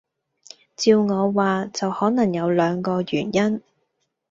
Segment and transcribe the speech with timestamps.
[0.75, 3.61] 照我話就可能有兩個原因